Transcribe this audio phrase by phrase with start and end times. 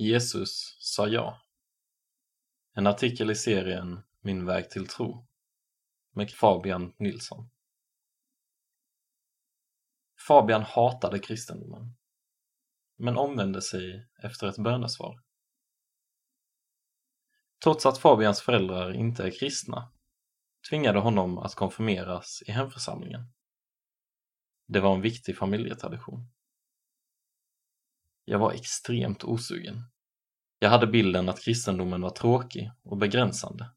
[0.00, 1.42] Jesus sa ja.
[2.72, 5.26] En artikel i serien Min väg till tro
[6.12, 7.50] med Fabian Nilsson.
[10.26, 11.96] Fabian hatade kristendomen,
[12.96, 15.22] men omvände sig efter ett bönesvar.
[17.62, 19.92] Trots att Fabians föräldrar inte är kristna
[20.70, 23.32] tvingade honom att konfirmeras i hemförsamlingen.
[24.66, 26.39] Det var en viktig familjetradition.
[28.30, 29.82] Jag var extremt osugen.
[30.58, 33.70] Jag hade bilden att kristendomen var tråkig och begränsande.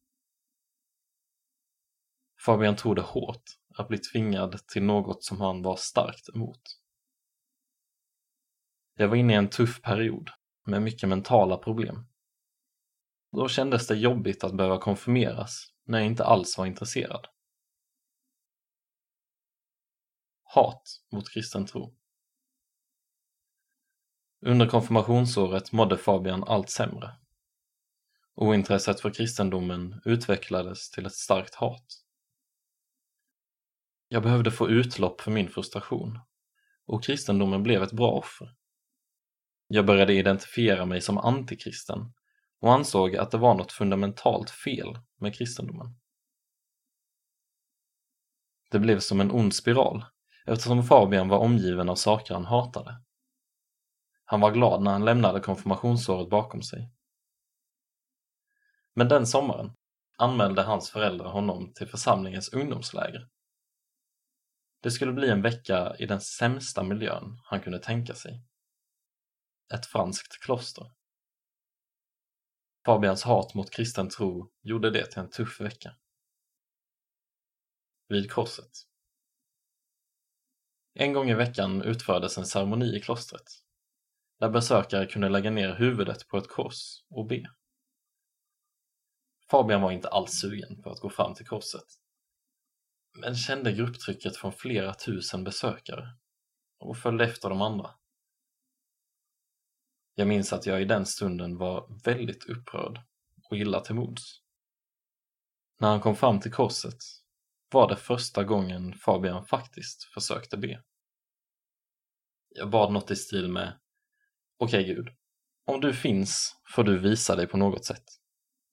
[2.44, 3.42] Fabian tog det hårt
[3.76, 6.60] att bli tvingad till något som han var starkt emot.
[8.94, 10.30] Jag var inne i en tuff period
[10.66, 12.06] med mycket mentala problem.
[13.32, 17.26] Då kändes det jobbigt att behöva konfirmeras när jag inte alls var intresserad.
[20.42, 21.96] Hat mot kristen tro
[24.46, 27.10] under konfirmationsåret mådde Fabian allt sämre.
[28.34, 31.86] Ointresset för kristendomen utvecklades till ett starkt hat.
[34.08, 36.18] Jag behövde få utlopp för min frustration
[36.86, 38.54] och kristendomen blev ett bra offer.
[39.68, 42.12] Jag började identifiera mig som antikristen
[42.60, 45.96] och ansåg att det var något fundamentalt fel med kristendomen.
[48.70, 50.04] Det blev som en ond spiral
[50.46, 53.04] eftersom Fabian var omgiven av saker han hatade.
[54.24, 56.90] Han var glad när han lämnade konfirmationsåret bakom sig.
[58.94, 59.72] Men den sommaren
[60.18, 63.28] anmälde hans föräldrar honom till församlingens ungdomsläger.
[64.80, 68.42] Det skulle bli en vecka i den sämsta miljön han kunde tänka sig.
[69.74, 70.92] Ett franskt kloster.
[72.84, 75.96] Fabians hat mot kristen tro gjorde det till en tuff vecka.
[78.08, 78.70] Vid korset.
[80.94, 83.64] En gång i veckan utfördes en ceremoni i klostret
[84.44, 87.42] där besökare kunde lägga ner huvudet på ett kors och be.
[89.50, 91.86] Fabian var inte alls sugen på att gå fram till korset,
[93.18, 96.16] men kände grupptrycket från flera tusen besökare
[96.78, 97.90] och följde efter de andra.
[100.14, 103.00] Jag minns att jag i den stunden var väldigt upprörd
[103.50, 104.40] och illa till mods.
[105.80, 106.98] När han kom fram till korset
[107.72, 110.82] var det första gången Fabian faktiskt försökte be.
[112.48, 113.78] Jag bad något i stil med
[114.56, 115.08] Okej okay, Gud,
[115.64, 118.04] om du finns får du visa dig på något sätt.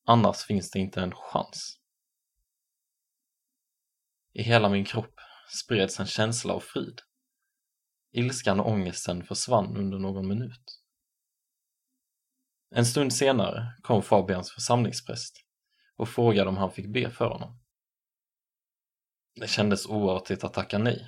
[0.05, 1.79] Annars finns det inte en chans.
[4.33, 5.13] I hela min kropp
[5.63, 7.01] spreds en känsla av frid.
[8.11, 10.81] Ilskan och ångesten försvann under någon minut.
[12.75, 15.35] En stund senare kom Fabians församlingspräst
[15.95, 17.59] och frågade om han fick be för honom.
[19.35, 21.07] Det kändes oartigt att tacka nej.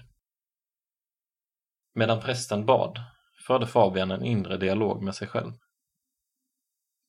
[1.94, 3.13] Medan prästen bad
[3.48, 5.54] förde Fabian en inre dialog med sig själv.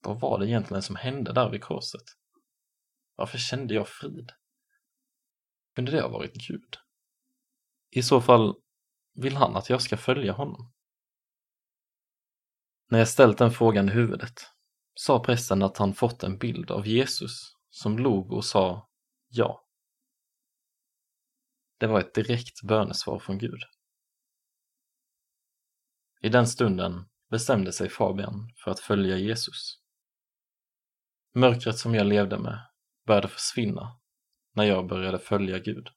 [0.00, 2.02] Vad var det egentligen som hände där vid korset?
[3.16, 4.32] Varför kände jag frid?
[5.74, 6.76] Kunde det ha varit Gud?
[7.90, 8.54] I så fall,
[9.14, 10.72] vill han att jag ska följa honom?
[12.90, 14.40] När jag ställt den frågan i huvudet
[14.94, 18.88] sa prästen att han fått en bild av Jesus som log och sa
[19.28, 19.66] ja.
[21.78, 23.60] Det var ett direkt bönesvar från Gud.
[26.24, 29.78] I den stunden bestämde sig Fabian för att följa Jesus.
[31.34, 32.58] Mörkret som jag levde med
[33.06, 34.00] började försvinna
[34.54, 35.88] när jag började följa Gud.